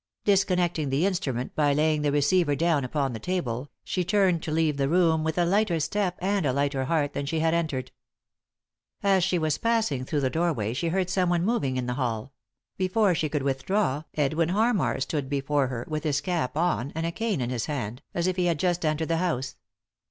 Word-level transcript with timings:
Disconnecting 0.25 0.89
the 0.89 1.05
instrument 1.05 1.53
by 1.53 1.73
laying 1.75 2.01
the 2.01 2.11
receiver 2.11 2.55
down 2.55 2.83
upon 2.83 3.13
the 3.13 3.19
table, 3.19 3.69
she 3.83 4.03
turned 4.03 4.41
to 4.41 4.51
leave 4.51 4.77
the 4.77 4.89
room, 4.89 5.23
with 5.23 5.37
a 5.37 5.45
lighter 5.45 5.79
step 5.79 6.17
and 6.23 6.43
a 6.43 6.51
lighter 6.51 6.85
heart 6.85 7.13
than 7.13 7.27
she 7.27 7.39
had 7.39 7.53
entered. 7.53 7.91
As 9.03 9.23
she 9.23 9.37
was 9.37 9.59
passing 9.59 10.03
through 10.03 10.21
the 10.21 10.31
doorway 10.31 10.73
she 10.73 10.87
heard 10.87 11.11
someone 11.11 11.45
moving 11.45 11.77
in 11.77 11.85
the 11.85 11.93
hall; 12.01 12.33
before 12.77 13.13
she 13.13 13.29
could 13.29 13.43
with 13.43 13.63
draw 13.63 14.01
Edwin 14.15 14.49
Harmar 14.49 14.99
stood 15.01 15.29
before 15.29 15.67
her, 15.67 15.85
with 15.87 16.01
bis 16.01 16.19
cap 16.19 16.57
on, 16.57 16.91
and 16.95 17.05
a 17.05 17.11
cane 17.11 17.39
in 17.39 17.51
his 17.51 17.67
hand, 17.67 18.01
as 18.15 18.25
if 18.25 18.37
he 18.37 18.45
had 18.47 18.57
just 18.57 18.83
entered 18.83 19.07
the 19.09 19.17
house. 19.17 19.55